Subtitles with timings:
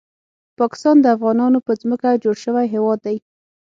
[0.59, 3.17] پاکستان د افغانانو په ځمکه جوړ شوی هیواد دی